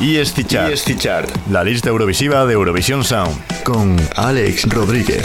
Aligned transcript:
Y 0.00 0.22
Chart, 0.96 1.30
la 1.50 1.62
lista 1.62 1.88
eurovisiva 1.88 2.44
de 2.46 2.54
Eurovisión 2.54 3.04
Sound, 3.04 3.62
con 3.62 3.96
Alex 4.16 4.68
Rodríguez. 4.68 5.24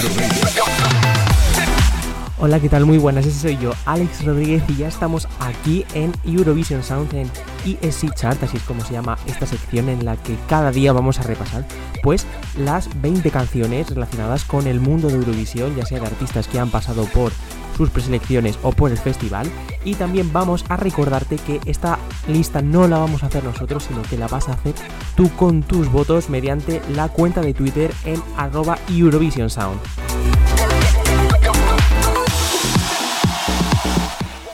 Hola, 2.38 2.60
¿qué 2.60 2.70
tal? 2.70 2.86
Muy 2.86 2.98
buenas, 2.98 3.26
ese 3.26 3.40
soy 3.40 3.58
yo, 3.58 3.74
Alex 3.86 4.24
Rodríguez, 4.24 4.64
y 4.70 4.76
ya 4.76 4.88
estamos 4.88 5.28
aquí 5.40 5.86
en 5.94 6.14
Eurovision 6.24 6.84
Sound 6.84 7.14
en 7.14 7.30
ESC 7.66 8.14
Chart, 8.14 8.42
así 8.44 8.58
es 8.58 8.64
como 8.64 8.86
se 8.86 8.94
llama 8.94 9.18
esta 9.26 9.46
sección 9.46 9.90
en 9.90 10.06
la 10.06 10.16
que 10.16 10.38
cada 10.48 10.72
día 10.72 10.94
vamos 10.94 11.20
a 11.20 11.24
repasar 11.24 11.66
pues 12.02 12.26
las 12.58 12.90
20 13.02 13.30
canciones 13.32 13.90
relacionadas 13.90 14.46
con 14.46 14.68
el 14.68 14.80
mundo 14.80 15.10
de 15.10 15.16
Eurovisión, 15.16 15.76
ya 15.76 15.86
sea 15.86 16.00
de 16.00 16.08
artistas 16.08 16.48
que 16.48 16.60
han 16.60 16.70
pasado 16.70 17.06
por 17.06 17.34
sus 17.80 17.90
preselecciones 17.90 18.60
o 18.62 18.74
por 18.74 18.92
el 18.92 18.98
festival. 18.98 19.50
Y 19.86 19.96
también 19.96 20.34
vamos 20.34 20.66
a 20.68 20.76
recordarte 20.76 21.38
que 21.38 21.62
esta 21.66 21.98
lista 22.28 22.62
no 22.62 22.90
la 22.90 22.98
vamos 22.98 23.24
a 23.24 23.28
hacer 23.28 23.42
nosotros, 23.46 23.86
sino 23.86 24.02
que 24.02 24.18
la 24.18 24.28
vas 24.28 24.50
a 24.50 24.54
hacer 24.54 24.76
tú 25.16 25.30
con 25.38 25.64
tus 25.64 25.90
votos 25.90 26.30
mediante 26.30 26.82
la 26.94 27.08
cuenta 27.08 27.40
de 27.40 27.54
Twitter 27.54 27.90
en 28.04 28.22
arroba 28.36 28.78
Eurovision 28.90 29.50
Sound. 29.50 29.80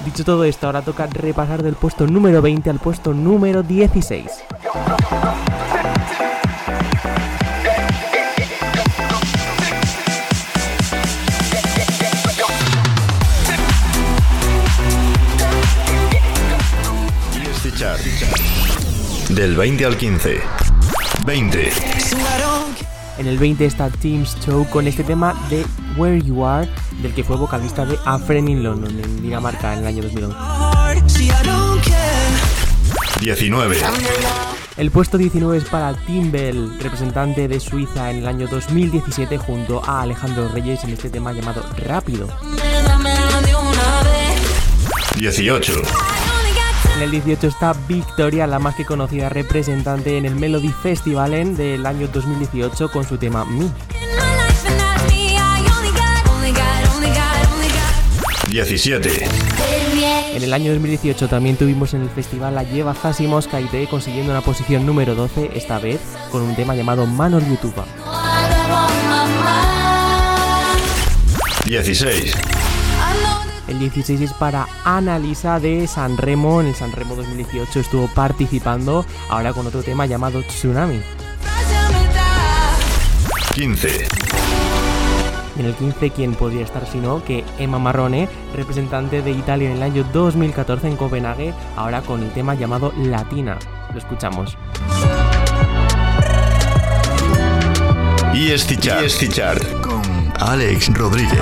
Dicho 0.05 0.24
todo 0.24 0.44
esto, 0.44 0.68
ahora 0.68 0.84
toca 0.84 1.08
repasar 1.08 1.64
del 1.64 1.74
puesto 1.74 2.05
número 2.05 2.44
20 2.44 2.70
al 2.70 2.78
puesto 2.78 3.12
número 3.12 3.64
16. 3.64 4.30
Del 19.36 19.58
20 19.58 19.86
al 19.86 19.98
15. 19.98 20.42
20. 21.26 21.70
En 23.18 23.28
el 23.28 23.38
20 23.38 23.66
está 23.66 23.90
Teams 23.90 24.38
Show 24.46 24.66
con 24.70 24.88
este 24.88 25.04
tema 25.04 25.34
de 25.50 25.66
Where 25.98 26.22
You 26.22 26.46
Are, 26.46 26.70
del 27.02 27.14
que 27.14 27.22
fue 27.22 27.36
vocalista 27.36 27.86
de 27.86 28.00
A 28.05 28.18
Friend 28.18 28.48
in 28.48 28.64
London 28.64 28.98
en 28.98 29.22
Dinamarca 29.22 29.74
en 29.74 29.80
el 29.80 29.88
año 29.88 30.04
2011. 30.04 30.38
19. 33.20 33.77
El 34.77 34.92
puesto 34.92 35.18
19 35.18 35.58
es 35.58 35.66
para 35.66 35.94
Timbel, 36.05 36.80
representante 36.80 37.49
de 37.49 37.60
Suiza 37.60 38.12
en 38.12 38.20
el 38.20 38.27
año 38.27 38.48
2017 38.48 39.38
junto 39.38 39.84
a 39.86 40.04
Alejandro 40.04 40.48
Reyes 40.48 40.86
en 40.86 40.92
este 40.92 41.10
tema 41.10 41.34
llamado 41.34 41.62
Rápido. 41.86 42.30
18. 45.18 45.74
En 46.96 47.01
el 47.01 47.12
18 47.12 47.48
está 47.48 47.74
Victoria, 47.90 48.48
la 48.48 48.57
más 48.57 48.76
que 48.76 48.85
conocida 48.85 49.27
representante 49.27 50.18
en 50.18 50.26
el 50.26 50.35
Melody 50.35 50.70
Festival 50.70 51.34
en 51.34 51.55
del 51.57 51.85
año 51.85 52.07
2018 52.07 52.90
con 52.90 53.05
su 53.05 53.18
tema 53.18 53.43
Me. 53.43 53.70
17. 58.49 59.10
En 60.35 60.43
el 60.43 60.54
año 60.54 60.71
2018 60.71 61.27
también 61.27 61.57
tuvimos 61.57 61.93
en 61.93 62.02
el 62.02 62.10
festival 62.10 62.57
a 62.57 62.63
Lleva 62.63 62.93
Zasimos 62.93 63.48
Kaite 63.48 63.87
consiguiendo 63.87 64.31
una 64.31 64.40
posición 64.40 64.85
número 64.85 65.16
12, 65.16 65.52
esta 65.53 65.80
vez 65.80 66.00
con 66.31 66.44
un 66.44 66.56
tema 66.56 66.75
llamado 66.75 67.06
Manos 67.06 67.44
YouTube. 67.46 67.75
16. 71.66 72.65
El 73.68 73.80
16 73.80 74.22
es 74.22 74.34
para 74.34 74.68
Analisa 74.84 75.59
de 75.59 75.88
San 75.88 76.18
Remo. 76.18 76.62
En 76.62 76.68
el 76.68 76.75
San 76.75 76.91
Remo 76.91 77.16
2018 77.16 77.80
estuvo 77.80 78.08
participando, 78.08 79.06
ahora 79.30 79.53
con 79.53 79.66
otro 79.66 79.81
tema 79.81 80.06
llamado 80.06 80.41
Tsunami. 80.44 81.02
15. 83.56 84.08
En 85.58 85.66
el 85.66 85.74
15, 85.74 86.09
¿quién 86.12 86.36
podría 86.36 86.64
estar 86.64 86.86
sino 86.86 87.24
que 87.24 87.46
Emma 87.58 87.80
Marrone, 87.80 88.28
representante 88.53 89.22
de 89.22 89.31
Italia 89.31 89.70
en 89.70 89.78
el 89.78 89.84
año 89.84 90.03
2014 90.12 90.88
en 90.90 90.97
Copenhague, 90.97 91.53
ahora 91.78 92.02
con 92.02 92.22
el 92.22 92.32
tema 92.34 92.56
llamado 92.56 92.92
Latina? 92.97 93.58
Lo 93.94 93.97
escuchamos. 93.97 94.58
Y 98.34 98.53
Chart 99.30 99.64
con 99.82 100.03
Alex 100.42 100.94
Rodríguez. 100.94 101.40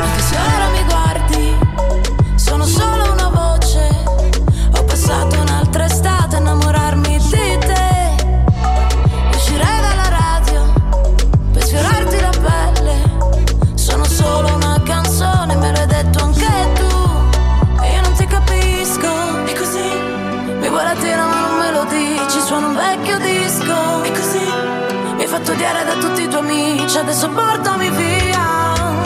Odiare 25.35 25.83
da 25.83 25.93
tutti 25.93 26.21
i 26.21 26.27
tuoi 26.27 26.41
amici. 26.41 26.97
Adesso 26.97 27.29
portami 27.29 27.89
via 27.89 29.03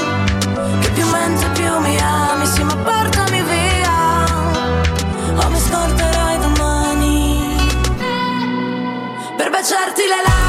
Che 0.82 0.90
più 0.92 1.08
menti 1.08 1.46
più 1.54 1.80
mi 1.80 1.98
ami. 2.00 2.46
Sì 2.46 2.64
ma 2.64 2.76
portami 2.76 3.42
via 3.44 4.26
O 5.46 5.50
mi 5.50 5.60
scorderai 5.60 6.40
domani. 6.40 7.56
Per 9.38 9.50
baciarti 9.50 10.02
le 10.02 10.22
labbra 10.26 10.47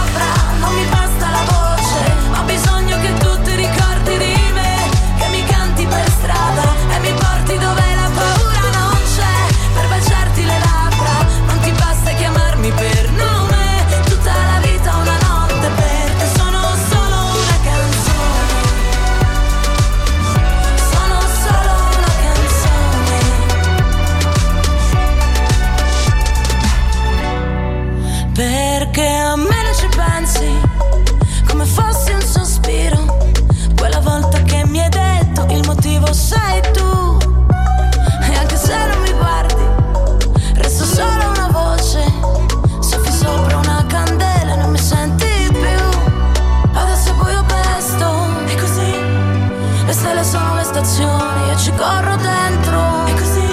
canzone, 51.29 51.47
io 51.47 51.57
ci 51.57 51.73
corro 51.73 52.17
dentro. 52.17 53.07
E 53.07 53.15
così, 53.15 53.47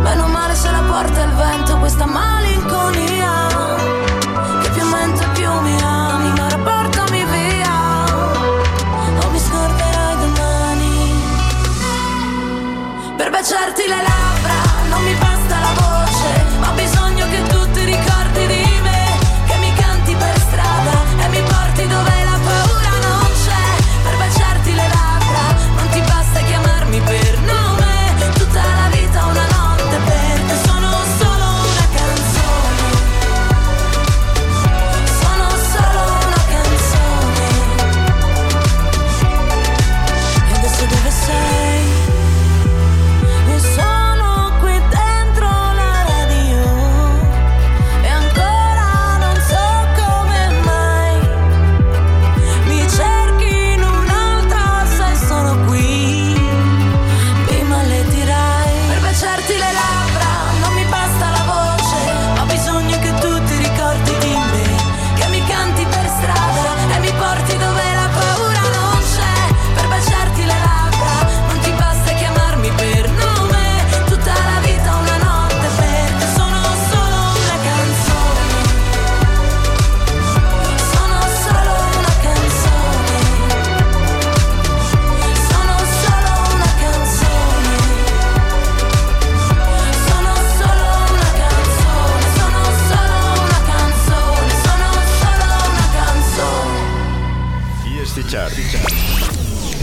meno 0.00 0.26
male 0.28 0.54
se 0.54 0.70
la 0.70 0.82
porta 0.86 1.22
il 1.22 1.32
vento, 1.32 1.78
questa 1.78 2.06
malinconia. 2.06 3.48
Che 4.62 4.70
più 4.70 4.84
mento 4.86 5.24
più 5.32 5.50
mi 5.60 5.82
ami, 5.82 6.32
ma 6.38 6.46
ora 6.46 6.58
portami 6.58 7.24
via. 7.24 8.04
O 9.24 9.30
mi 9.30 9.38
scorderai 9.38 10.16
domani. 10.18 11.22
Per 13.16 13.30
baciarti 13.30 13.86
le 13.86 14.02
la 14.02 14.09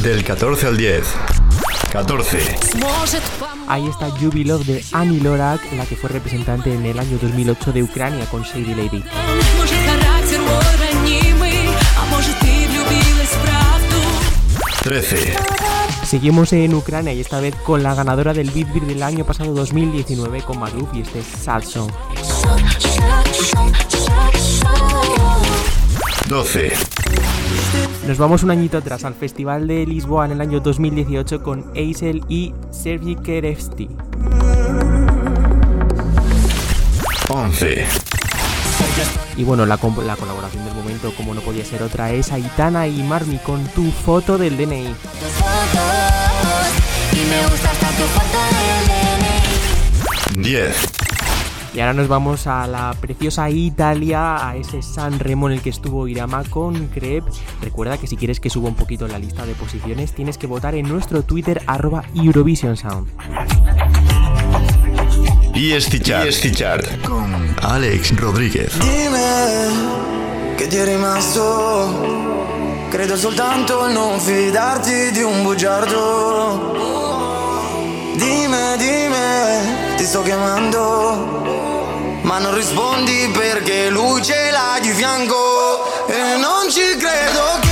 Del 0.02 0.24
14 0.24 0.66
al 0.66 0.76
10. 0.76 1.06
14. 1.92 2.40
Ahí 3.68 3.88
está 3.88 4.10
Juby 4.10 4.44
Love 4.44 4.66
de 4.66 4.84
Annie 4.92 5.22
Lorak, 5.22 5.62
la 5.74 5.86
que 5.86 5.96
fue 5.96 6.10
representante 6.10 6.74
en 6.74 6.84
el 6.88 6.98
año 6.98 7.20
2008 7.22 7.74
de 7.74 7.84
Ucrania 7.84 8.26
con 8.26 8.42
Shady 8.42 8.74
Lady. 8.74 9.04
13. 14.84 15.36
Seguimos 16.04 16.54
en 16.54 16.74
Ucrania 16.74 17.14
y 17.14 17.22
esta 17.22 17.40
vez 17.40 17.54
con 17.58 17.84
la 17.84 17.94
ganadora 17.94 18.34
del 18.34 18.50
Beat 18.50 18.68
del 18.68 19.04
año 19.04 19.26
pasado 19.26 19.54
2019 19.54 20.42
con 20.42 20.60
Maluf 20.60 20.90
y 20.96 21.02
este 21.02 21.22
Sad 21.22 21.64
Song. 21.64 21.92
12. 26.28 26.74
Nos 28.06 28.18
vamos 28.18 28.44
un 28.44 28.52
añito 28.52 28.78
atrás 28.78 29.06
al 29.06 29.14
Festival 29.14 29.68
de 29.68 29.86
Lisboa 29.86 30.26
en 30.26 30.34
el 30.34 30.42
año 30.42 30.60
2018 30.60 31.42
con 31.42 31.72
Aisel 31.76 32.22
y 32.28 32.54
Sergi 32.70 33.16
Kerevsti. 33.16 33.88
11. 37.30 37.86
Y 39.38 39.44
bueno, 39.44 39.66
la, 39.66 39.78
colaboración 39.78 40.66
del 40.66 40.74
momento, 40.74 41.14
como 41.16 41.34
no 41.34 41.42
podía 41.42 41.64
ser 41.64 41.82
otra, 41.82 42.12
es 42.12 42.32
Aitana 42.32 42.88
y 42.88 43.04
Marmi 43.04 43.38
con 43.38 43.64
tu 43.70 43.90
foto 43.92 44.38
del 44.38 44.58
DNI. 44.58 44.86
Tus 44.86 45.30
fotos 45.32 45.88
y 47.14 47.30
me 47.30 47.42
gusta 47.50 47.72
hasta 47.72 47.88
tu 47.88 48.04
foto 48.04 48.40
del 50.34 50.44
10. 50.44 51.07
Y 51.78 51.80
ahora 51.80 51.94
nos 51.94 52.08
vamos 52.08 52.48
a 52.48 52.66
la 52.66 52.96
preciosa 53.00 53.52
Italia, 53.52 54.50
a 54.50 54.56
ese 54.56 54.82
San 54.82 55.20
Remo 55.20 55.48
en 55.48 55.58
el 55.58 55.62
que 55.62 55.70
estuvo 55.70 56.08
Irama 56.08 56.44
con 56.46 56.88
Crep. 56.88 57.24
Recuerda 57.62 58.00
que 58.00 58.08
si 58.08 58.18
quieres 58.18 58.40
que 58.40 58.50
suba 58.50 58.68
un 58.68 58.74
poquito 58.74 59.08
la 59.08 59.20
lista 59.20 59.46
de 59.46 59.54
posiciones, 59.54 60.12
tienes 60.12 60.40
que 60.40 60.48
votar 60.48 60.74
en 60.74 60.88
nuestro 60.88 61.22
Twitter 61.22 61.62
arroba 61.68 62.04
Eurovision 62.16 62.76
Sound. 62.76 63.12
EST 65.54 66.02
Chart. 66.04 66.28
EST 66.28 66.58
Chart. 66.58 67.02
Con 67.04 67.32
Alex 67.62 68.20
Rodríguez. 68.20 68.76
Dimmi 68.80 70.56
che 70.58 70.66
ti 70.66 70.78
è 70.78 70.84
rimasto. 70.84 72.88
Credo 72.90 73.16
soltanto 73.16 73.88
non 73.92 74.20
fidarti 74.20 75.12
di 75.12 75.22
un 75.22 75.44
bugiardo. 75.44 76.74
Dimmi, 78.16 78.78
dimmi, 78.80 79.96
ti 79.96 80.06
sto 80.06 80.24
chiamando. 80.24 81.57
Ma 82.28 82.40
non 82.40 82.54
rispondi 82.54 83.30
perché 83.32 83.90
lui 83.90 84.22
ce 84.22 84.52
l'ha 84.52 84.78
di 84.82 84.92
fianco. 84.92 86.06
E 86.08 86.36
non 86.36 86.70
ci 86.70 86.98
credo 86.98 87.60
che 87.62 87.67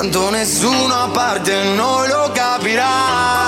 Tanto 0.00 0.30
nessuno 0.30 0.94
a 0.94 1.08
parte 1.08 1.62
noi 1.74 2.08
lo 2.08 2.30
capirà. 2.32 3.39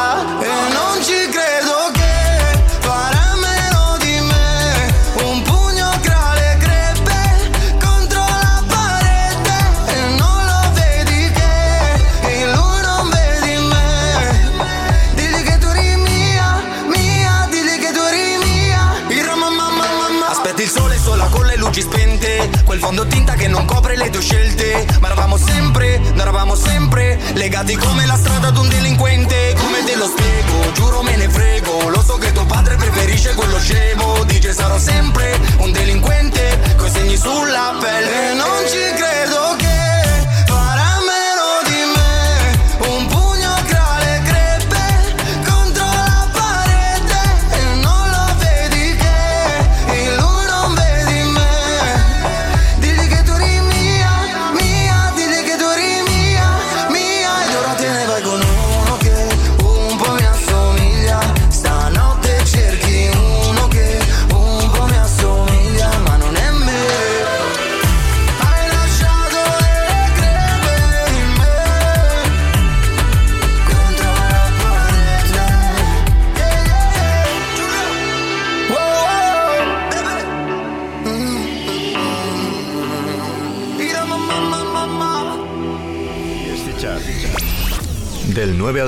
Quel 22.64 22.78
fondotinta 22.78 23.34
che 23.34 23.48
non 23.48 23.64
copre 23.64 23.96
le 23.96 24.10
tue 24.10 24.20
scelte. 24.20 24.86
Ma 25.00 25.08
eravamo 25.08 25.36
sempre, 25.36 25.98
noi 25.98 26.20
eravamo 26.20 26.54
sempre 26.54 27.18
legati 27.34 27.76
come 27.76 28.06
la 28.06 28.16
strada 28.16 28.48
ad 28.48 28.56
un 28.56 28.68
delinquente. 28.68 29.54
Come 29.58 29.84
te 29.84 29.96
lo 29.96 30.06
spiego, 30.06 30.72
giuro 30.72 31.02
me 31.02 31.16
ne 31.16 31.28
frego. 31.28 31.88
Lo 31.88 32.02
so 32.02 32.16
che 32.16 32.32
tuo 32.32 32.44
padre 32.46 32.76
preferisce 32.76 33.34
quello 33.34 33.58
scemo. 33.58 34.24
Dice 34.24 34.52
sarò 34.52 34.78
sempre 34.78 35.38
un 35.58 35.72
delinquente. 35.72 36.74
Coi 36.76 36.90
segni 36.90 37.16
sulla 37.16 37.76
pelle. 37.80 38.30
E 38.30 38.34
non 38.34 38.68
ci 38.68 38.94
credo 38.94 39.56
che 39.58 39.91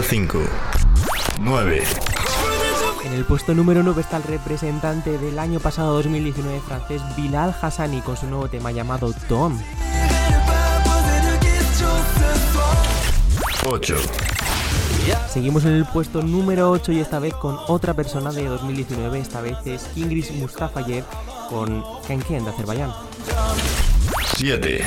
5. 0.08 0.38
9. 1.40 1.82
En 3.04 3.12
el 3.14 3.24
puesto 3.24 3.54
número 3.54 3.82
9 3.82 4.02
está 4.02 4.18
el 4.18 4.22
representante 4.24 5.18
del 5.18 5.38
año 5.38 5.60
pasado 5.60 5.94
2019 5.94 6.60
francés 6.60 7.00
Bilal 7.16 7.54
Hassani 7.60 8.00
con 8.02 8.16
su 8.16 8.26
nuevo 8.26 8.48
tema 8.48 8.70
llamado 8.70 9.12
Tom. 9.28 9.58
8. 13.66 13.96
Seguimos 15.32 15.64
en 15.64 15.72
el 15.72 15.86
puesto 15.86 16.22
número 16.22 16.70
8 16.70 16.92
y 16.92 17.00
esta 17.00 17.18
vez 17.18 17.34
con 17.34 17.56
otra 17.68 17.94
persona 17.94 18.30
de 18.30 18.44
2019, 18.44 19.18
esta 19.18 19.40
vez 19.40 19.56
es 19.64 19.88
Ingrid 19.96 20.30
Mustafayev 20.32 21.04
con 21.48 21.82
Kenken 22.06 22.44
de 22.44 22.50
Azerbaiyán. 22.50 22.92
7. 24.36 24.84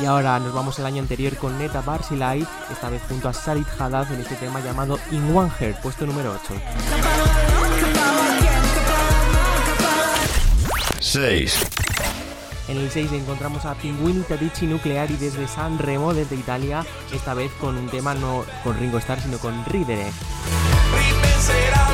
Y 0.00 0.04
ahora 0.04 0.38
nos 0.38 0.52
vamos 0.52 0.78
al 0.78 0.86
año 0.86 1.02
anterior 1.02 1.36
con 1.36 1.58
Neta 1.58 1.80
Barsilai, 1.80 2.46
esta 2.70 2.88
vez 2.88 3.02
junto 3.08 3.28
a 3.28 3.32
Sarit 3.32 3.66
Haddad 3.78 4.12
en 4.12 4.20
este 4.20 4.34
tema 4.36 4.60
llamado 4.60 4.98
In 5.10 5.36
One 5.36 5.50
Heart, 5.50 5.80
puesto 5.80 6.06
número 6.06 6.32
8. 6.44 6.54
6. 11.00 11.66
En 12.68 12.76
el 12.76 12.90
6 12.90 13.12
encontramos 13.12 13.64
a 13.64 13.74
Pinguini 13.74 14.22
Tadici 14.22 14.66
Nucleari 14.66 15.16
desde 15.16 15.48
San 15.48 15.78
Remo, 15.78 16.14
desde 16.14 16.36
Italia, 16.36 16.86
esta 17.12 17.34
vez 17.34 17.50
con 17.60 17.76
un 17.76 17.88
tema 17.88 18.14
no 18.14 18.44
con 18.62 18.78
Ringo 18.78 18.98
Starr, 18.98 19.20
sino 19.20 19.38
con 19.38 19.64
Ridere. 19.66 20.12
Ripenserà 20.92 21.90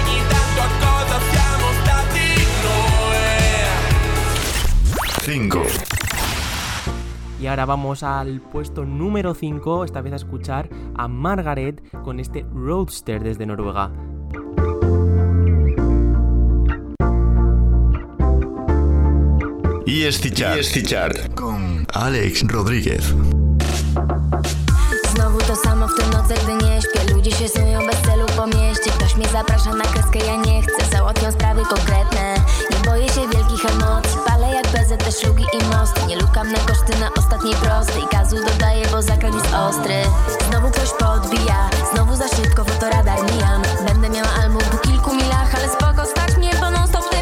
Y 7.41 7.47
ahora 7.47 7.67
vamos 7.67 8.03
al 8.03 8.41
puesto 8.41 8.85
número 8.85 9.35
5, 9.35 9.85
esta 9.85 10.01
vez 10.01 10.13
a 10.15 10.17
escuchar 10.17 10.71
a 10.95 11.07
Margaret 11.07 11.83
con 12.03 12.19
este 12.19 12.47
Roadster 12.53 13.23
desde 13.23 13.45
Noruega. 13.45 13.93
Chart. 20.33 20.59
ESC 20.59 20.83
Chart. 20.85 21.35
Con 21.35 21.87
Alex 21.93 22.43
Rodríguez. 22.49 23.15
Te 25.97 26.07
noce, 26.07 26.35
gdy 26.35 26.55
nie 26.55 26.83
śpię 26.83 27.15
Ludzie 27.15 27.31
się 27.31 27.49
snują 27.49 27.87
bez 27.87 28.01
celu 28.01 28.27
po 28.37 28.47
mieście. 28.47 28.91
Ktoś 28.91 29.17
mnie 29.17 29.29
zaprasza 29.29 29.75
na 29.75 29.85
kreskę, 29.85 30.19
ja 30.19 30.37
nie 30.37 30.63
chcę. 30.63 30.91
Załatwiam 30.93 31.33
sprawy 31.33 31.63
konkretne. 31.65 32.35
Nie 32.71 32.91
boję 32.91 33.09
się 33.09 33.21
wielkich 33.21 33.65
emocji. 33.65 34.19
Palę 34.27 34.49
jak 34.55 34.69
bezet 34.69 35.05
te 35.05 35.13
szlugi 35.13 35.45
i 35.53 35.65
mosty 35.65 36.01
Nie 36.07 36.17
lukam 36.17 36.53
na 36.53 36.59
koszty 36.59 37.01
na 37.01 37.11
ostatniej 37.19 37.55
prostej 37.55 38.03
Gazu 38.13 38.37
dodaję, 38.37 38.87
bo 38.93 39.03
zakręt 39.03 39.35
jest 39.35 39.55
ostry. 39.55 40.03
Znowu 40.51 40.71
ktoś 40.71 40.91
podbija. 40.91 41.71
Znowu 41.93 42.17
za 42.17 42.29
szybko 42.29 42.65
fotoradar 42.65 43.19
mijam. 43.33 43.63
Będę 43.87 44.09
miała 44.11 44.29
album 44.43 44.63
po 44.73 44.79
kilku 44.79 45.15
milach 45.15 45.55
Ale 45.55 45.69
spoko, 45.69 46.11
stać 46.11 46.37
mnie, 46.37 46.51
bo 46.61 46.71
non 46.71 46.89
stop 46.89 47.16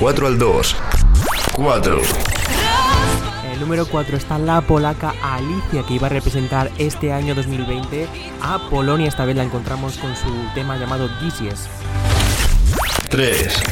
4 0.00 0.26
al 0.26 0.38
2. 0.38 0.76
4. 1.52 2.00
El 3.52 3.60
número 3.60 3.84
4 3.84 4.16
está 4.16 4.38
la 4.38 4.62
polaca 4.62 5.12
Alicia, 5.22 5.82
que 5.86 5.92
iba 5.92 6.06
a 6.06 6.10
representar 6.10 6.70
este 6.78 7.12
año 7.12 7.34
2020 7.34 8.08
a 8.40 8.70
Polonia. 8.70 9.08
Esta 9.08 9.26
vez 9.26 9.36
la 9.36 9.44
encontramos 9.44 9.98
con 9.98 10.16
su 10.16 10.30
tema 10.54 10.78
llamado 10.78 11.06
Disies. 11.20 11.68
3. 13.10 13.62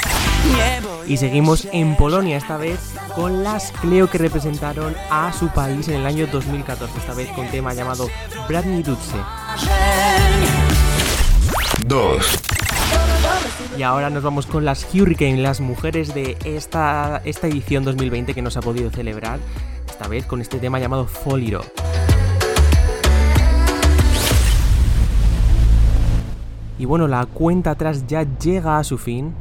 Y 1.07 1.17
seguimos 1.17 1.67
en 1.73 1.97
Polonia, 1.97 2.37
esta 2.37 2.59
vez 2.59 2.79
con 3.15 3.43
las 3.43 3.73
Cleo 3.73 4.11
que 4.11 4.19
representaron 4.19 4.95
a 5.11 5.33
su 5.33 5.49
país 5.49 5.89
en 5.89 5.95
el 5.95 6.07
año 6.07 6.27
2014. 6.27 6.99
Esta 6.99 7.15
vez 7.15 7.31
con 7.31 7.49
tema 7.49 7.73
llamado 7.73 8.07
Bradney 8.47 8.83
Dutse. 8.83 9.17
2. 11.87 12.48
Y 13.79 13.85
ahora 13.85 14.11
nos 14.11 14.25
vamos 14.25 14.47
con 14.47 14.65
las 14.65 14.93
Hurricane, 14.93 15.37
las 15.37 15.61
mujeres 15.61 16.13
de 16.13 16.37
esta, 16.45 17.23
esta 17.25 17.47
edición 17.47 17.85
2020 17.85 18.35
que 18.35 18.43
no 18.43 18.51
se 18.51 18.59
ha 18.59 18.63
podido 18.63 18.91
celebrar. 18.91 19.39
Esta 19.89 20.09
vez 20.09 20.27
con 20.27 20.41
este 20.41 20.59
tema 20.59 20.81
llamado 20.81 21.07
Foliro. 21.07 21.61
Y 26.77 26.87
bueno, 26.87 27.07
la 27.07 27.25
cuenta 27.27 27.71
atrás 27.71 28.05
ya 28.09 28.27
llega 28.41 28.79
a 28.81 28.83
su 28.83 28.99
fin. 28.99 29.33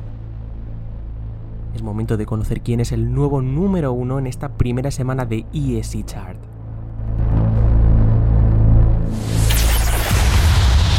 Es 1.73 1.81
momento 1.81 2.15
de 2.15 2.27
conocer 2.27 2.61
quién 2.61 2.79
es 2.79 2.91
el 2.91 3.11
nuevo 3.11 3.41
número 3.41 3.91
uno 3.91 4.19
en 4.19 4.27
esta 4.27 4.49
primera 4.49 4.91
semana 4.91 5.25
de 5.25 5.47
ESC 5.51 6.05
Chart. 6.05 6.37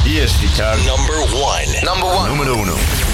ESC 0.04 0.56
Chart. 0.56 0.80
Number 0.86 1.18
one. 1.40 1.84
Number 1.84 2.04
one. 2.04 2.28
Número 2.30 2.56
1. 2.56 3.07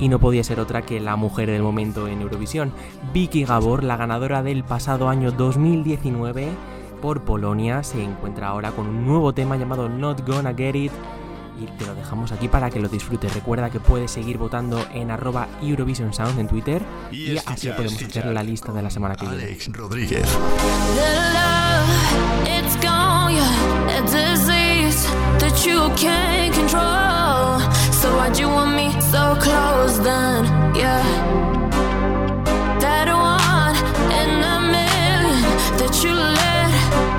Y 0.00 0.08
no 0.08 0.18
podía 0.18 0.44
ser 0.44 0.60
otra 0.60 0.82
que 0.82 1.00
la 1.00 1.16
mujer 1.16 1.50
del 1.50 1.62
momento 1.62 2.08
en 2.08 2.20
Eurovisión, 2.20 2.72
Vicky 3.12 3.44
Gabor, 3.44 3.84
la 3.84 3.96
ganadora 3.96 4.42
del 4.42 4.64
pasado 4.64 5.08
año 5.08 5.30
2019 5.30 6.48
por 7.00 7.22
Polonia, 7.22 7.82
se 7.82 8.02
encuentra 8.02 8.48
ahora 8.48 8.72
con 8.72 8.86
un 8.86 9.06
nuevo 9.06 9.32
tema 9.32 9.56
llamado 9.56 9.88
Not 9.88 10.26
Gonna 10.26 10.54
Get 10.54 10.74
It 10.74 10.92
y 11.60 11.66
te 11.78 11.86
lo 11.86 11.94
dejamos 11.94 12.32
aquí 12.32 12.48
para 12.48 12.70
que 12.70 12.80
lo 12.80 12.88
disfrutes. 12.88 13.32
Recuerda 13.34 13.70
que 13.70 13.80
puedes 13.80 14.10
seguir 14.10 14.38
votando 14.38 14.84
en 14.92 15.10
arroba 15.10 15.48
Eurovision 15.62 16.12
Sound 16.12 16.38
en 16.38 16.48
Twitter 16.48 16.82
y 17.10 17.32
Y 17.32 17.38
así 17.38 17.68
podemos 17.68 18.02
hacer 18.02 18.26
la 18.26 18.42
lista 18.42 18.72
de 18.72 18.82
la 18.82 18.90
semana 18.90 19.14
que 19.14 19.26
viene. 19.26 19.44
Alex 19.44 19.72
Rodríguez. 19.72 20.26
that 25.40 25.64
you 25.66 25.78
can't 25.96 26.52
control. 26.54 27.60
So 28.00 28.16
why'd 28.16 28.38
you 28.38 28.48
want 28.48 28.74
me 28.76 28.88
so 29.00 29.36
close 29.40 29.98
then? 29.98 30.44
Yeah. 30.74 31.02
That 32.80 33.08
one 33.08 33.76
in 34.20 34.30
a 34.54 34.58
million 34.76 35.42
that 35.78 35.94
you 36.02 36.12
let 36.12 37.13